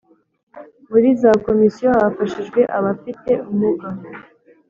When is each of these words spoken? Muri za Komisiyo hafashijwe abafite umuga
Muri 0.89 1.09
za 1.21 1.31
Komisiyo 1.45 1.89
hafashijwe 2.01 2.61
abafite 2.77 3.31
umuga 3.51 3.87